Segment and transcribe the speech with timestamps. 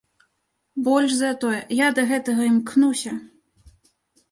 [0.87, 3.13] Больш за тое, я да гэтага імкнуся!